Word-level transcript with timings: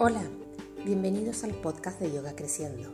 Hola, 0.00 0.22
bienvenidos 0.84 1.42
al 1.42 1.56
podcast 1.56 1.98
de 1.98 2.12
Yoga 2.12 2.36
Creciendo. 2.36 2.88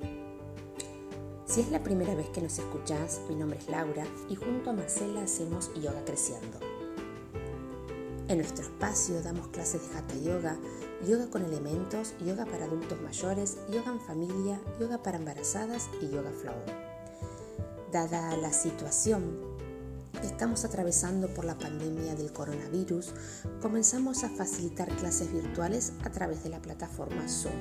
Si 1.45 1.61
es 1.61 1.71
la 1.71 1.83
primera 1.83 2.15
vez 2.15 2.31
que 2.31 2.41
nos 2.41 2.59
escuchás, 2.59 3.21
mi 3.29 3.35
nombre 3.35 3.59
es 3.59 3.69
Laura 3.69 4.07
y 4.31 4.37
junto 4.37 4.71
a 4.71 4.73
Marcela 4.73 5.21
hacemos 5.21 5.71
Yoga 5.75 6.03
Creciendo. 6.07 6.59
En 8.29 8.39
nuestro 8.39 8.65
espacio 8.65 9.21
damos 9.21 9.49
clases 9.49 9.83
de 9.83 9.99
Hatha 9.99 10.17
Yoga, 10.17 10.57
yoga 11.07 11.29
con 11.29 11.45
elementos, 11.45 12.15
yoga 12.25 12.47
para 12.47 12.65
adultos 12.65 12.99
mayores, 13.03 13.59
yoga 13.71 13.93
en 13.93 14.01
familia, 14.01 14.59
yoga 14.81 15.03
para 15.03 15.19
embarazadas 15.19 15.91
y 16.01 16.09
yoga 16.09 16.31
flow. 16.31 16.57
Dada 17.93 18.35
la 18.39 18.55
situación 18.55 19.59
estamos 20.25 20.65
atravesando 20.65 21.29
por 21.29 21.45
la 21.45 21.59
pandemia 21.59 22.15
del 22.15 22.33
coronavirus, 22.33 23.13
comenzamos 23.61 24.25
a 24.25 24.31
facilitar 24.31 24.89
clases 24.97 25.33
virtuales 25.33 25.93
a 26.05 26.11
través 26.11 26.43
de 26.43 26.51
la 26.51 26.61
plataforma 26.61 27.29
Zoom. 27.29 27.53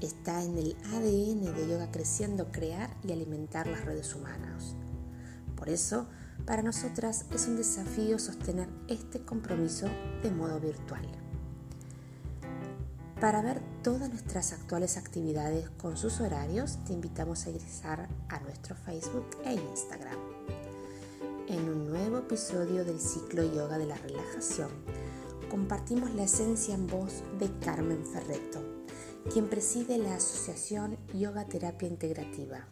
Está 0.00 0.42
en 0.42 0.56
el 0.56 0.76
ADN 0.92 1.54
de 1.54 1.68
Yoga 1.68 1.90
Creciendo 1.90 2.50
crear 2.52 2.94
y 3.02 3.12
alimentar 3.12 3.66
las 3.66 3.84
redes 3.84 4.14
humanas. 4.14 4.76
Por 5.56 5.68
eso, 5.68 6.06
para 6.46 6.62
nosotras 6.62 7.26
es 7.32 7.46
un 7.46 7.56
desafío 7.56 8.18
sostener 8.18 8.68
este 8.88 9.20
compromiso 9.24 9.86
de 10.22 10.30
modo 10.30 10.60
virtual. 10.60 11.06
Para 13.20 13.40
ver 13.40 13.62
todas 13.82 14.10
nuestras 14.10 14.52
actuales 14.52 14.96
actividades 14.96 15.70
con 15.70 15.96
sus 15.96 16.20
horarios, 16.20 16.78
te 16.84 16.92
invitamos 16.92 17.46
a 17.46 17.50
ingresar 17.50 18.08
a 18.28 18.40
nuestro 18.40 18.74
Facebook 18.74 19.26
e 19.44 19.54
Instagram 19.54 20.63
en 21.54 21.68
un 21.68 21.86
nuevo 21.88 22.18
episodio 22.18 22.84
del 22.84 22.98
ciclo 22.98 23.44
Yoga 23.44 23.78
de 23.78 23.86
la 23.86 23.96
Relajación. 23.96 24.70
Compartimos 25.48 26.12
la 26.14 26.24
esencia 26.24 26.74
en 26.74 26.88
voz 26.88 27.22
de 27.38 27.48
Carmen 27.64 28.04
Ferreto, 28.04 28.60
quien 29.32 29.46
preside 29.46 29.98
la 29.98 30.16
Asociación 30.16 30.96
Yoga 31.12 31.44
Terapia 31.44 31.86
Integrativa. 31.86 32.66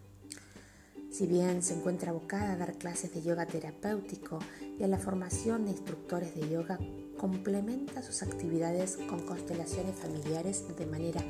Si 1.13 1.29
bien 1.29 1.63
se 1.63 1.75
encuentra 1.75 2.11
abocada 2.11 2.55
a 2.55 2.57
dar 2.57 2.77
clases 2.77 3.15
de 3.15 3.23
yoga 3.23 3.47
terapéutico 3.47 4.41
y 4.81 4.83
a 4.83 4.89
la 4.89 4.99
formación 4.99 5.65
de 5.65 5.71
instructores 5.71 6.35
de 6.35 6.49
yoga, 6.49 6.81
complementa 7.19 8.03
sus 8.03 8.23
actividades 8.25 8.97
con 9.09 9.21
constelaciones 9.21 9.95
familiares 9.95 10.65
de 10.77 10.87
manera 10.87 11.21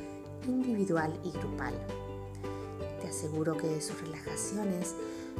individual 0.48 1.12
y 1.22 1.30
grupal. 1.32 1.74
Te 3.02 3.08
aseguro 3.08 3.58
que 3.58 3.80
sus 3.82 4.00
relajaciones 4.00 4.94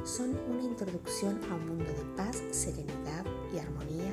son 0.04 0.36
una 0.48 0.62
introducción 0.62 1.40
a 1.50 1.54
un 1.54 1.68
mundo 1.68 1.84
de 1.84 2.16
paz, 2.16 2.42
serenidad 2.50 3.24
y 3.54 3.58
armonía 3.58 4.12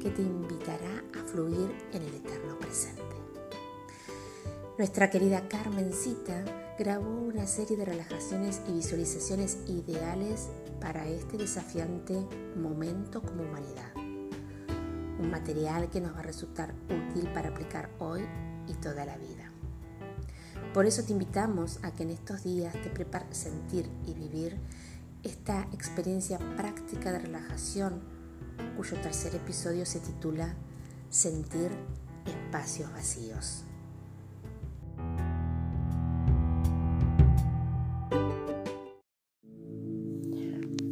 que 0.00 0.10
te 0.10 0.22
invitará 0.22 1.04
a 1.18 1.24
fluir 1.24 1.70
en 1.92 2.02
el 2.02 2.14
eterno 2.14 2.58
presente. 2.58 3.02
Nuestra 4.78 5.08
querida 5.08 5.48
Carmencita 5.48 6.44
grabó 6.78 7.08
una 7.08 7.46
serie 7.46 7.76
de 7.76 7.86
relajaciones 7.86 8.60
y 8.68 8.72
visualizaciones 8.72 9.58
ideales 9.66 10.48
para 10.80 11.08
este 11.08 11.38
desafiante 11.38 12.14
momento 12.56 13.22
como 13.22 13.42
humanidad. 13.42 13.94
Un 13.96 15.30
material 15.30 15.88
que 15.88 16.00
nos 16.02 16.14
va 16.14 16.20
a 16.20 16.24
resultar 16.24 16.74
útil 16.84 17.30
para 17.32 17.48
aplicar 17.48 17.88
hoy 17.98 18.22
y 18.68 18.74
toda 18.74 19.06
la 19.06 19.16
vida. 19.16 19.50
Por 20.74 20.84
eso 20.84 21.02
te 21.02 21.12
invitamos 21.12 21.78
a 21.82 21.92
que 21.92 22.02
en 22.02 22.10
estos 22.10 22.44
días 22.44 22.74
te 22.82 22.90
prepares 22.90 23.38
sentir 23.38 23.88
y 24.06 24.12
vivir 24.12 24.58
esta 25.22 25.68
experiencia 25.72 26.38
práctica 26.56 27.12
de 27.12 27.20
relajación, 27.20 28.00
cuyo 28.76 28.96
tercer 29.00 29.34
episodio 29.34 29.86
se 29.86 30.00
titula 30.00 30.54
Sentir 31.08 31.70
espacios 32.26 32.92
vacíos. 32.92 33.64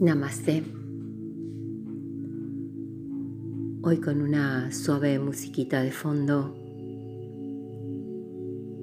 Namaste. 0.01 0.65
Hoy 3.83 4.01
con 4.01 4.23
una 4.23 4.73
suave 4.73 5.19
musiquita 5.19 5.83
de 5.83 5.93
fondo 5.93 6.55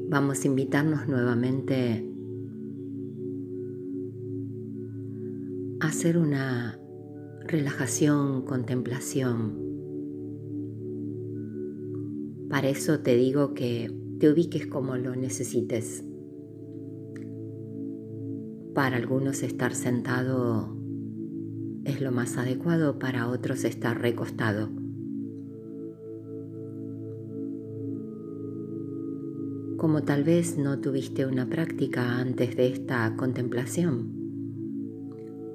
vamos 0.09 0.43
a 0.43 0.47
invitarnos 0.47 1.07
nuevamente 1.07 2.10
hacer 5.91 6.17
una 6.17 6.79
relajación, 7.45 8.45
contemplación. 8.45 9.59
Para 12.49 12.69
eso 12.69 13.01
te 13.01 13.17
digo 13.17 13.53
que 13.53 13.93
te 14.17 14.31
ubiques 14.31 14.67
como 14.67 14.95
lo 14.95 15.17
necesites. 15.17 16.05
Para 18.73 18.95
algunos 18.95 19.43
estar 19.43 19.75
sentado 19.75 20.77
es 21.83 21.99
lo 21.99 22.13
más 22.13 22.37
adecuado, 22.37 22.97
para 22.97 23.27
otros 23.27 23.65
estar 23.65 23.99
recostado. 23.99 24.69
Como 29.75 30.03
tal 30.03 30.23
vez 30.23 30.57
no 30.57 30.79
tuviste 30.79 31.25
una 31.25 31.49
práctica 31.49 32.17
antes 32.17 32.55
de 32.55 32.67
esta 32.67 33.13
contemplación, 33.17 34.20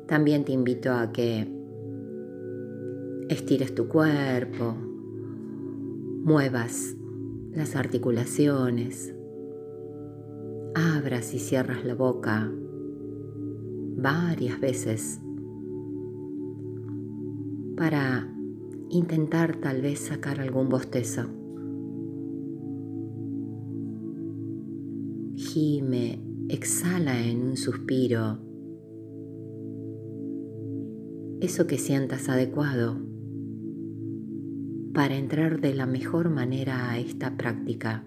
también 0.07 0.45
te 0.45 0.53
invito 0.53 0.93
a 0.93 1.13
que 1.13 1.49
estires 3.29 3.75
tu 3.75 3.89
cuerpo, 3.89 4.75
muevas 6.23 6.97
las 7.53 7.75
articulaciones, 7.75 9.15
abras 10.75 11.35
y 11.35 11.39
cierras 11.39 11.85
la 11.85 11.95
boca 11.95 12.53
varias 13.97 14.61
veces 14.61 15.21
para 17.77 18.33
intentar 18.91 19.57
tal 19.57 19.83
vez 19.83 19.99
sacar 19.99 20.41
algún 20.41 20.69
bostezo. 20.69 21.25
Gime, 25.35 26.23
exhala 26.49 27.21
en 27.27 27.43
un 27.43 27.57
suspiro 27.57 28.46
eso 31.41 31.67
que 31.67 31.79
sientas 31.79 32.29
adecuado 32.29 32.99
para 34.95 35.17
entrar 35.17 35.61
de 35.61 35.75
la 35.75 35.85
mejor 35.85 36.31
manera 36.31 36.91
a 36.91 36.99
esta 36.99 37.37
práctica 37.37 38.05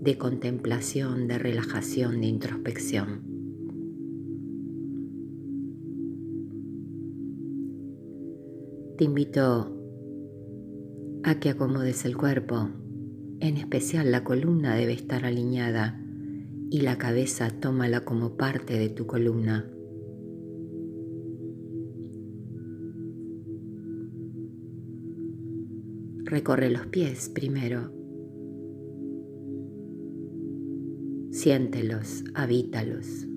de 0.00 0.16
contemplación, 0.16 1.26
de 1.26 1.38
relajación, 1.38 2.20
de 2.20 2.26
introspección. 2.26 3.22
Te 8.96 9.04
invito 9.04 9.76
a 11.24 11.40
que 11.40 11.50
acomodes 11.50 12.04
el 12.04 12.16
cuerpo, 12.16 12.68
en 13.40 13.56
especial 13.56 14.12
la 14.12 14.22
columna 14.22 14.76
debe 14.76 14.92
estar 14.92 15.24
alineada 15.24 16.00
y 16.70 16.82
la 16.82 16.96
cabeza 16.96 17.50
tómala 17.50 18.04
como 18.04 18.36
parte 18.36 18.78
de 18.78 18.90
tu 18.90 19.06
columna. 19.06 19.73
Recorre 26.34 26.68
los 26.68 26.84
pies 26.88 27.28
primero. 27.28 27.92
Siéntelos, 31.30 32.24
habítalos. 32.34 33.28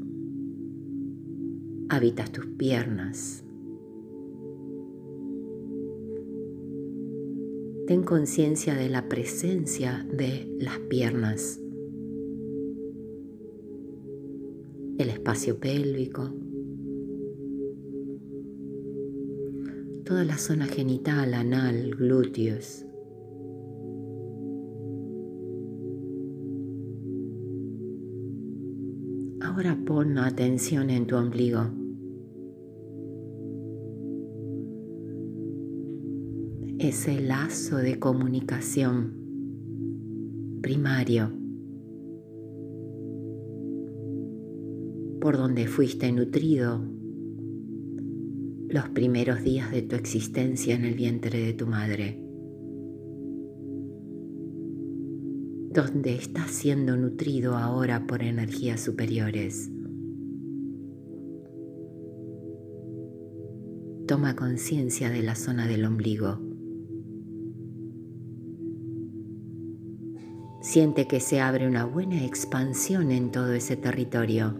Habitas 1.89 2.31
tus 2.31 2.47
piernas. 2.47 3.43
Ten 7.85 8.01
conciencia 8.01 8.73
de 8.73 8.89
la 8.89 9.07
presencia 9.07 10.03
de 10.11 10.51
las 10.57 10.79
piernas. 10.79 11.61
El 14.97 15.11
espacio 15.11 15.59
pélvico. 15.59 16.33
Toda 20.03 20.23
la 20.23 20.39
zona 20.39 20.65
genital, 20.65 21.35
anal, 21.35 21.91
glúteos. 21.95 22.86
Pon 29.87 30.17
atención 30.17 30.89
en 30.89 31.07
tu 31.07 31.15
ombligo. 31.15 31.61
Ese 36.77 37.21
lazo 37.21 37.77
de 37.77 37.97
comunicación 37.97 39.13
primario 40.61 41.31
por 45.21 45.37
donde 45.37 45.67
fuiste 45.67 46.11
nutrido 46.11 46.81
los 48.67 48.89
primeros 48.89 49.41
días 49.41 49.71
de 49.71 49.83
tu 49.83 49.95
existencia 49.95 50.75
en 50.75 50.83
el 50.83 50.95
vientre 50.95 51.39
de 51.39 51.53
tu 51.53 51.65
madre. 51.65 52.27
donde 55.69 56.15
estás 56.15 56.49
siendo 56.49 56.97
nutrido 56.97 57.55
ahora 57.55 58.07
por 58.07 58.23
energías 58.23 58.81
superiores. 58.81 59.69
Toma 64.17 64.35
conciencia 64.35 65.11
de 65.11 65.21
la 65.21 65.35
zona 65.35 65.67
del 65.67 65.85
ombligo. 65.85 66.39
Siente 70.59 71.05
que 71.05 71.19
se 71.19 71.39
abre 71.39 71.67
una 71.67 71.85
buena 71.85 72.25
expansión 72.25 73.11
en 73.11 73.29
todo 73.29 73.53
ese 73.53 73.77
territorio, 73.77 74.59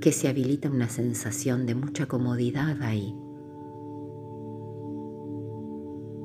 que 0.00 0.10
se 0.10 0.26
habilita 0.26 0.68
una 0.68 0.88
sensación 0.88 1.66
de 1.66 1.76
mucha 1.76 2.06
comodidad 2.06 2.82
ahí, 2.82 3.14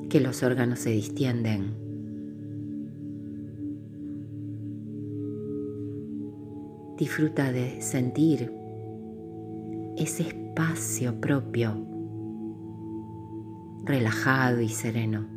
que 0.10 0.20
los 0.20 0.42
órganos 0.42 0.80
se 0.80 0.90
distienden. 0.90 1.76
Disfruta 6.98 7.52
de 7.52 7.80
sentir 7.80 8.59
ese 10.00 10.24
espacio 10.24 11.20
propio, 11.20 11.86
relajado 13.84 14.62
y 14.62 14.70
sereno. 14.70 15.28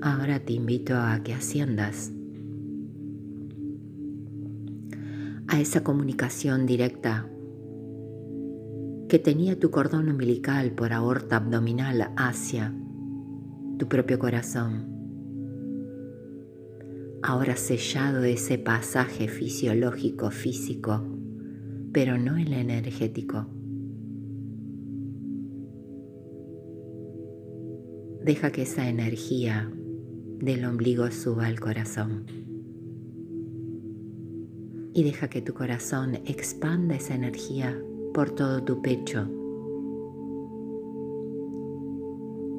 Ahora 0.00 0.38
te 0.38 0.52
invito 0.52 0.96
a 0.96 1.20
que 1.24 1.34
asciendas 1.34 2.12
a 5.48 5.60
esa 5.60 5.82
comunicación 5.82 6.64
directa 6.64 7.28
que 9.08 9.18
tenía 9.18 9.58
tu 9.58 9.72
cordón 9.72 10.08
umbilical 10.08 10.70
por 10.72 10.92
aorta 10.92 11.36
abdominal 11.36 12.12
hacia 12.16 12.72
tu 13.78 13.88
propio 13.88 14.20
corazón. 14.20 14.87
Ahora 17.22 17.56
sellado 17.56 18.22
ese 18.22 18.58
pasaje 18.58 19.26
fisiológico, 19.26 20.30
físico, 20.30 21.04
pero 21.92 22.16
no 22.16 22.36
el 22.36 22.52
energético. 22.52 23.46
Deja 28.24 28.52
que 28.52 28.62
esa 28.62 28.88
energía 28.88 29.68
del 30.38 30.64
ombligo 30.64 31.10
suba 31.10 31.46
al 31.46 31.58
corazón. 31.58 32.24
Y 34.94 35.02
deja 35.02 35.28
que 35.28 35.42
tu 35.42 35.54
corazón 35.54 36.20
expanda 36.24 36.94
esa 36.94 37.16
energía 37.16 37.76
por 38.14 38.30
todo 38.30 38.62
tu 38.62 38.80
pecho. 38.80 39.28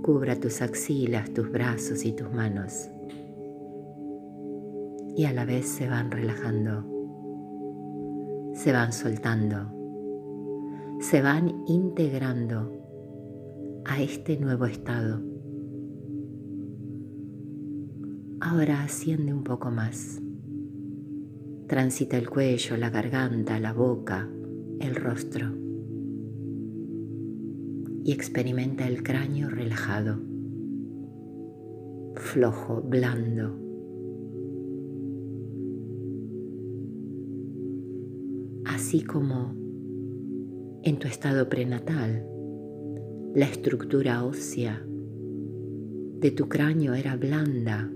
Cubra 0.03 0.37
tus 0.37 0.61
axilas, 0.61 1.33
tus 1.33 1.49
brazos 1.49 2.03
y 2.03 2.11
tus 2.11 2.29
manos. 2.33 2.89
Y 5.15 5.25
a 5.25 5.33
la 5.33 5.45
vez 5.45 5.67
se 5.67 5.87
van 5.89 6.11
relajando, 6.11 6.85
se 8.53 8.71
van 8.71 8.93
soltando, 8.93 9.71
se 10.99 11.21
van 11.21 11.63
integrando 11.67 12.73
a 13.85 14.01
este 14.01 14.37
nuevo 14.37 14.65
estado 14.65 15.29
Ahora 18.41 18.83
asciende 18.83 19.33
un 19.33 19.43
poco 19.43 19.69
más. 19.69 20.21
Transita 21.67 22.17
el 22.17 22.29
cuello, 22.29 22.77
la 22.77 22.89
garganta, 22.89 23.59
la 23.59 23.73
boca, 23.73 24.29
el 24.79 24.95
rostro. 24.95 25.53
Y 28.05 28.13
experimenta 28.13 28.87
el 28.87 29.03
cráneo 29.03 29.49
relajado, 29.49 30.21
flojo, 32.15 32.81
blando. 32.81 33.68
Así 38.89 39.01
como 39.01 39.53
en 40.81 40.97
tu 40.97 41.07
estado 41.07 41.47
prenatal, 41.47 42.25
la 43.35 43.45
estructura 43.45 44.23
ósea 44.23 44.83
de 46.19 46.31
tu 46.31 46.49
cráneo 46.49 46.95
era 46.95 47.15
blanda 47.15 47.93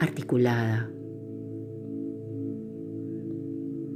articulada. 0.00 0.90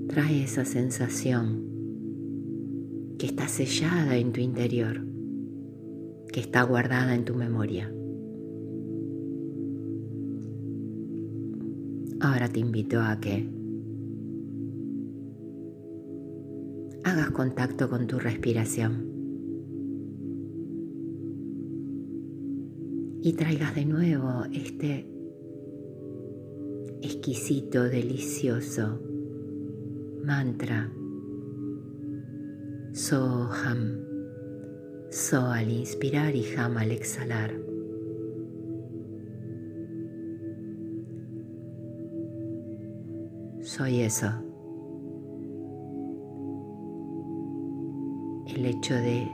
Trae 0.06 0.44
esa 0.44 0.64
sensación 0.64 1.64
que 3.19 3.26
está 3.26 3.49
sellada 3.49 4.19
en 4.19 4.31
tu 4.31 4.40
interior, 4.40 5.05
que 6.32 6.38
está 6.38 6.62
guardada 6.62 7.17
en 7.17 7.25
tu 7.25 7.34
memoria. 7.34 7.93
Ahora 12.20 12.49
te 12.49 12.61
invito 12.61 13.00
a 13.00 13.19
que 13.19 13.58
hagas 17.05 17.31
contacto 17.31 17.88
con 17.88 18.06
tu 18.06 18.19
respiración 18.19 19.08
y 23.23 23.32
traigas 23.35 23.75
de 23.75 23.85
nuevo 23.85 24.44
este 24.52 25.06
exquisito, 27.02 27.85
delicioso 27.85 29.00
mantra 30.25 30.91
Soham, 32.93 34.05
So 35.11 35.46
al 35.46 35.70
inspirar 35.70 36.35
y 36.35 36.44
Ham 36.56 36.76
al 36.76 36.91
exhalar. 36.91 37.53
Soy 43.61 44.00
eso. 44.00 44.50
El 48.47 48.67
hecho 48.67 48.95
de 48.95 49.29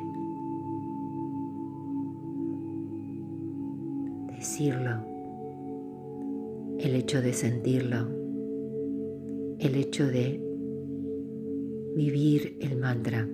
decirlo 4.36 5.16
el 6.78 6.94
hecho 6.94 7.22
de 7.22 7.32
sentirlo, 7.32 8.08
el 9.58 9.76
hecho 9.76 10.06
de 10.06 10.40
vivir 11.94 12.58
el 12.60 12.76
mantra, 12.76 13.26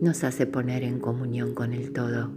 nos 0.00 0.24
hace 0.24 0.46
poner 0.46 0.82
en 0.82 0.98
comunión 0.98 1.54
con 1.54 1.74
el 1.74 1.92
todo, 1.92 2.32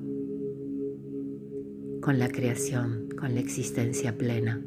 con 2.01 2.19
la 2.19 2.29
creación, 2.29 3.07
con 3.17 3.35
la 3.35 3.39
existencia 3.39 4.17
plena. 4.17 4.61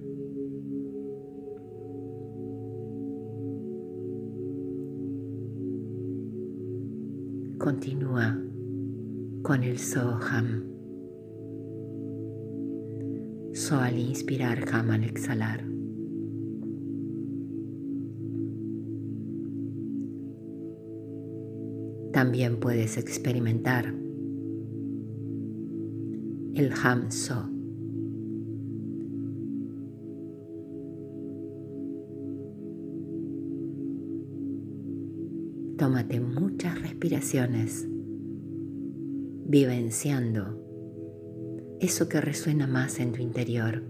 Continúa 7.62 8.37
con 9.42 9.62
el 9.62 9.78
Soham. 9.78 10.64
So 13.54 13.76
al 13.76 14.00
inspirar, 14.00 14.64
Ham 14.73 14.90
al 14.90 15.04
exhalar. 15.04 15.64
También 22.12 22.59
puedes 22.59 22.97
experimentar 22.97 23.95
el 26.57 26.73
Ham 26.83 27.12
So. 27.12 27.49
Tómate 35.78 36.19
muchas 36.19 36.51
respiraciones 37.02 37.85
vivenciando 39.44 40.56
eso 41.80 42.09
que 42.09 42.21
resuena 42.21 42.68
más 42.68 43.00
en 43.00 43.11
tu 43.11 43.21
interior, 43.21 43.82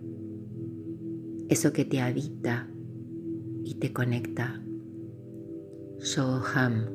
eso 1.51 1.75
que 1.75 1.85
te 1.85 2.01
habita 2.01 2.71
y 3.65 3.75
te 3.75 3.93
conecta. 3.93 4.65
So 5.99 6.43
Ham 6.55 6.87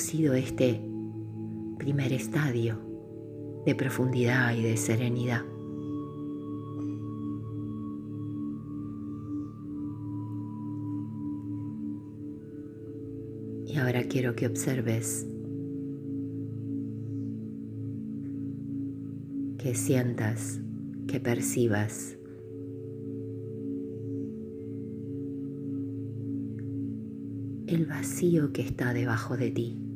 conocido 0.00 0.32
este 0.32 0.80
primer 1.76 2.10
estadio 2.14 2.80
de 3.66 3.74
profundidad 3.74 4.56
y 4.56 4.62
de 4.62 4.78
serenidad. 4.78 5.44
Y 13.66 13.76
ahora 13.76 14.04
quiero 14.04 14.34
que 14.34 14.46
observes, 14.46 15.26
que 19.58 19.74
sientas, 19.74 20.60
que 21.06 21.20
percibas. 21.20 22.16
el 27.66 27.86
vacío 27.86 28.52
que 28.52 28.62
está 28.62 28.92
debajo 28.92 29.36
de 29.36 29.52
ti. 29.52 29.89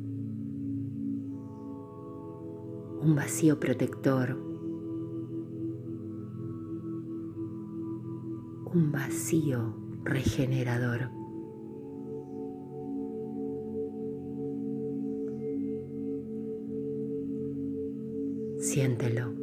Un 3.05 3.13
vacío 3.13 3.59
protector. 3.59 4.35
Un 8.73 8.91
vacío 8.91 9.75
regenerador. 10.03 11.11
Siéntelo. 18.57 19.33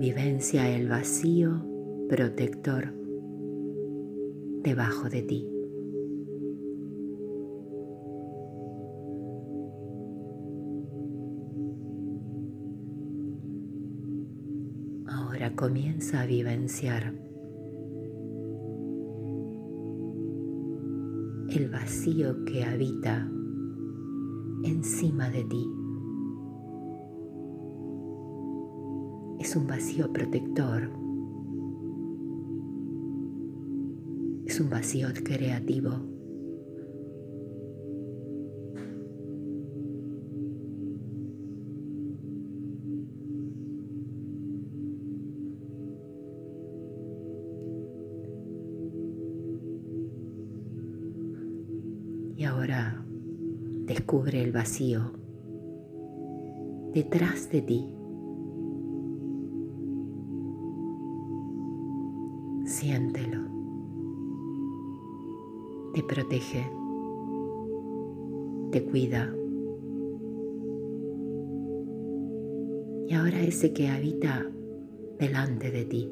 Vivencia 0.00 0.68
el 0.68 0.88
vacío 0.88 1.64
protector 2.08 2.92
debajo 4.64 5.08
de 5.08 5.22
ti. 5.22 5.57
Comienza 15.58 16.20
a 16.20 16.26
vivenciar 16.26 17.12
el 21.50 21.68
vacío 21.68 22.44
que 22.44 22.62
habita 22.62 23.28
encima 24.62 25.28
de 25.30 25.44
ti. 25.44 25.66
Es 29.40 29.56
un 29.56 29.66
vacío 29.66 30.12
protector 30.12 30.92
es 34.46 34.60
un 34.60 34.70
vacío 34.70 35.08
creativo. 35.24 36.17
Descubre 54.08 54.42
el 54.42 54.52
vacío 54.52 55.12
detrás 56.94 57.50
de 57.50 57.60
ti. 57.60 57.94
Siéntelo 62.64 63.42
te 65.92 66.02
protege, 66.04 66.70
te 68.72 68.82
cuida. 68.82 69.30
Y 73.08 73.12
ahora 73.12 73.42
ese 73.42 73.74
que 73.74 73.88
habita 73.88 74.50
delante 75.18 75.70
de 75.70 75.84
ti. 75.84 76.10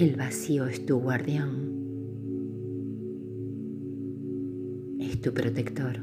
El 0.00 0.16
vacío 0.16 0.64
es 0.64 0.86
tu 0.86 0.98
guardián, 0.98 1.50
es 4.98 5.20
tu 5.20 5.30
protector. 5.34 6.00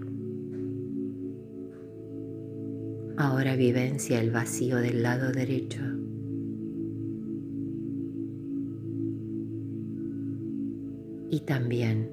Ahora 3.17 3.55
vivencia 3.55 4.21
el 4.21 4.29
vacío 4.29 4.77
del 4.77 5.01
lado 5.01 5.31
derecho. 5.31 5.81
Y 11.31 11.39
también 11.39 12.11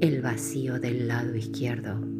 el 0.00 0.22
vacío 0.22 0.78
del 0.78 1.08
lado 1.08 1.34
izquierdo. 1.34 2.15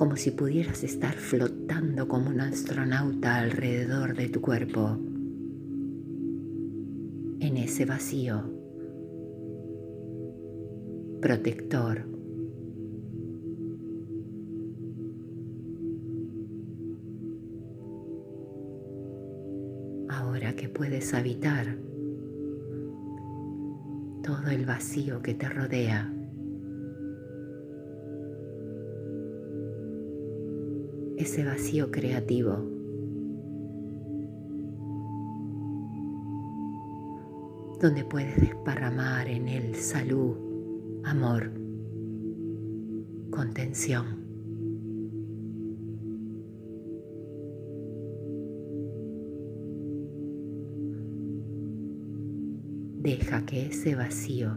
Como 0.00 0.16
si 0.16 0.30
pudieras 0.30 0.82
estar 0.82 1.12
flotando 1.12 2.08
como 2.08 2.30
un 2.30 2.40
astronauta 2.40 3.36
alrededor 3.36 4.16
de 4.16 4.30
tu 4.30 4.40
cuerpo, 4.40 4.96
en 7.38 7.58
ese 7.58 7.84
vacío 7.84 8.50
protector. 11.20 12.08
Ahora 20.08 20.56
que 20.56 20.70
puedes 20.70 21.12
habitar 21.12 21.76
todo 24.22 24.48
el 24.50 24.64
vacío 24.64 25.20
que 25.20 25.34
te 25.34 25.50
rodea, 25.50 26.10
ese 31.20 31.44
vacío 31.44 31.90
creativo, 31.90 32.52
donde 37.78 38.04
puedes 38.04 38.40
desparramar 38.40 39.28
en 39.28 39.48
él 39.48 39.74
salud, 39.74 40.36
amor, 41.04 41.52
contención. 43.30 44.18
Deja 53.02 53.44
que 53.44 53.66
ese 53.66 53.94
vacío 53.94 54.56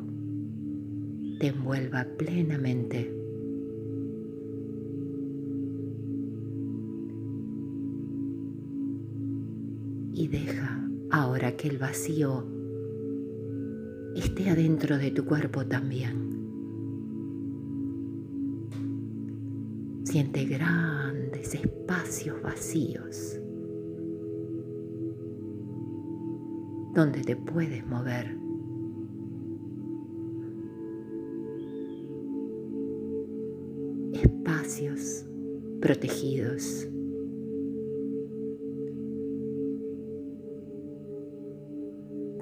te 1.40 1.48
envuelva 1.48 2.06
plenamente. 2.18 3.23
El 11.64 11.78
vacío 11.78 12.46
esté 14.16 14.50
adentro 14.50 14.98
de 14.98 15.12
tu 15.12 15.26
cuerpo 15.26 15.66
también. 15.66 16.30
Siente 20.04 20.46
grandes 20.46 21.56
espacios 21.56 22.42
vacíos 22.42 23.40
donde 26.94 27.22
te 27.22 27.36
puedes 27.36 27.86
mover. 27.88 28.38
Espacios 34.14 35.26
protegidos. 35.80 36.88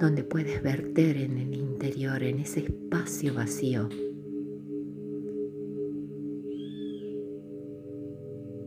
Donde 0.02 0.24
puedes 0.24 0.60
verter 0.64 1.16
en 1.16 1.38
el 1.38 1.54
interior, 1.54 2.24
en 2.24 2.40
ese 2.40 2.58
espacio 2.58 3.34
vacío, 3.34 3.88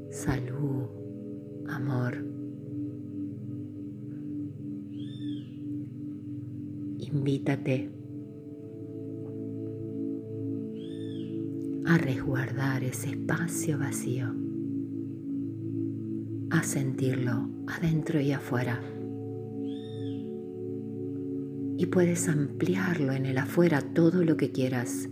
salud, 0.09 0.85
amor. 1.67 2.25
Invítate 6.99 7.89
a 11.85 11.97
resguardar 11.97 12.81
ese 12.85 13.09
espacio 13.09 13.77
vacío, 13.77 14.33
a 16.51 16.63
sentirlo 16.63 17.49
adentro 17.67 18.21
y 18.21 18.31
afuera 18.31 18.94
y 21.77 21.87
puedes 21.87 22.29
ampliarlo 22.29 23.11
en 23.11 23.25
el 23.25 23.37
afuera 23.37 23.81
todo 23.81 24.23
lo 24.23 24.37
que 24.37 24.51
quieras. 24.51 25.09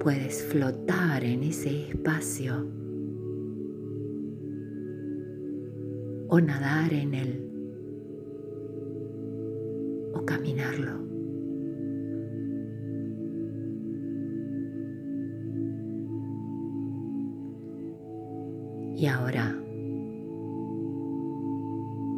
Puedes 0.00 0.44
flotar 0.44 1.24
en 1.24 1.42
ese 1.42 1.88
espacio 1.88 2.66
o 6.28 6.40
nadar 6.40 6.92
en 6.92 7.14
él 7.14 7.50
o 10.14 10.24
caminarlo. 10.24 11.04
Y 18.96 19.06
ahora 19.06 19.65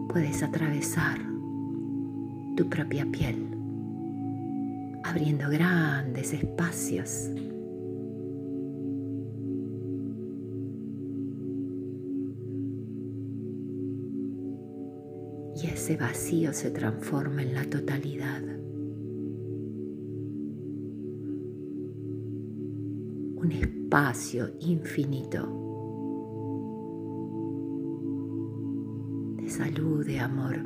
puedes 0.09 0.43
atravesar 0.43 1.19
tu 2.57 2.69
propia 2.69 3.07
piel, 3.07 3.47
abriendo 5.05 5.49
grandes 5.51 6.33
espacios. 6.33 7.31
Y 15.63 15.67
ese 15.67 15.97
vacío 15.97 16.53
se 16.53 16.71
transforma 16.71 17.43
en 17.43 17.55
la 17.55 17.65
totalidad. 17.65 18.43
Un 23.37 23.53
espacio 23.53 24.51
infinito 24.61 25.68
salud, 29.59 30.07
de 30.07 30.21
amor. 30.21 30.57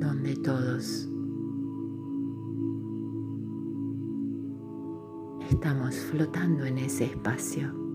Donde 0.00 0.34
todos 0.36 1.06
estamos 5.50 5.94
flotando 5.96 6.64
en 6.64 6.78
ese 6.78 7.04
espacio. 7.04 7.89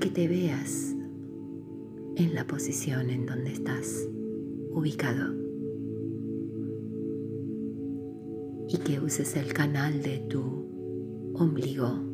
Que 0.00 0.10
te 0.10 0.28
veas 0.28 0.94
en 2.16 2.34
la 2.34 2.46
posición 2.46 3.10
en 3.10 3.26
donde 3.26 3.52
estás 3.52 4.08
ubicado 4.70 5.34
y 8.68 8.78
que 8.78 9.00
uses 9.00 9.36
el 9.36 9.52
canal 9.52 10.00
de 10.02 10.18
tu 10.18 10.42
ombligo 11.34 12.04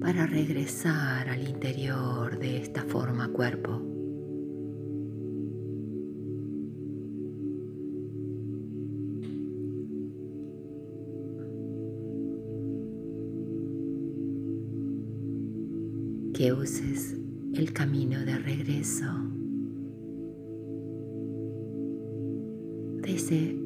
para 0.00 0.26
regresar 0.26 1.28
al 1.28 1.48
interior 1.48 2.38
de 2.38 2.58
esta 2.58 2.84
forma 2.84 3.28
cuerpo. 3.32 3.89
Que 16.40 16.54
uses 16.54 17.18
el 17.52 17.70
camino 17.74 18.18
de 18.24 18.38
regreso 18.38 19.04
de 23.02 23.14
ese 23.14 23.58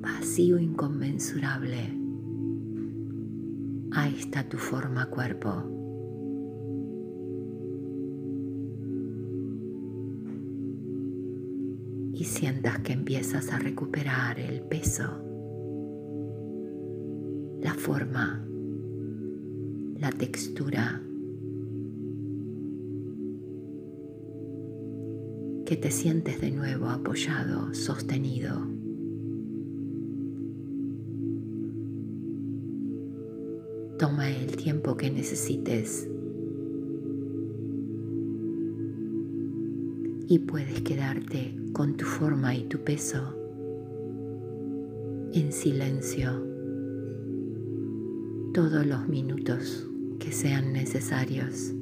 vacío 0.00 0.58
inconmensurable. 0.58 1.92
Ahí 3.90 4.14
está 4.18 4.48
tu 4.48 4.56
forma 4.56 5.04
cuerpo. 5.10 5.64
Y 12.14 12.24
sientas 12.24 12.78
que 12.78 12.94
empiezas 12.94 13.52
a 13.52 13.58
recuperar 13.58 14.40
el 14.40 14.62
peso, 14.62 15.04
la 17.60 17.74
forma, 17.74 18.48
la 20.00 20.10
textura 20.10 21.02
que 25.68 25.76
te 25.76 25.90
sientes 25.90 26.40
de 26.40 26.50
nuevo 26.50 26.88
apoyado, 26.88 27.74
sostenido. 27.74 28.54
Toma 33.98 34.30
el 34.30 34.56
tiempo 34.56 34.96
que 34.96 35.10
necesites 35.10 36.08
y 40.26 40.38
puedes 40.38 40.80
quedarte 40.80 41.54
con 41.74 41.98
tu 41.98 42.06
forma 42.06 42.54
y 42.54 42.64
tu 42.64 42.78
peso 42.78 43.36
en 45.34 45.52
silencio 45.52 46.30
todos 48.54 48.86
los 48.86 49.06
minutos 49.06 49.86
que 50.18 50.32
sean 50.32 50.72
necesarios. 50.72 51.74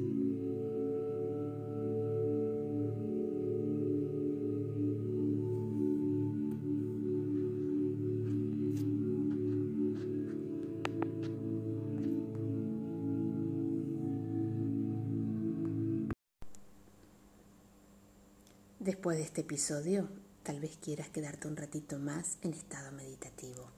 Después 18.87 19.17
de 19.17 19.25
este 19.25 19.41
episodio, 19.41 20.07
tal 20.43 20.61
vez 20.61 20.77
quieras 20.77 21.09
quedarte 21.09 21.49
un 21.49 21.57
ratito 21.57 21.99
más 21.99 22.37
en 22.41 22.53
estado 22.53 22.93
meditativo. 22.93 23.69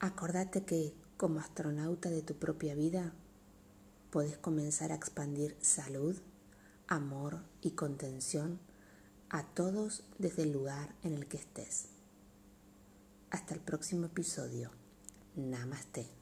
Acordate 0.00 0.64
que 0.64 0.92
como 1.16 1.38
astronauta 1.38 2.10
de 2.10 2.20
tu 2.22 2.34
propia 2.34 2.74
vida, 2.74 3.12
puedes 4.10 4.36
comenzar 4.36 4.90
a 4.90 4.96
expandir 4.96 5.56
salud, 5.60 6.16
amor 6.88 7.44
y 7.62 7.70
contención 7.76 8.58
a 9.28 9.44
todos 9.44 10.02
desde 10.18 10.42
el 10.42 10.50
lugar 10.50 10.92
en 11.04 11.14
el 11.14 11.28
que 11.28 11.36
estés. 11.36 11.90
Hasta 13.30 13.54
el 13.54 13.60
próximo 13.60 14.06
episodio. 14.06 14.72
Namaste. 15.36 16.19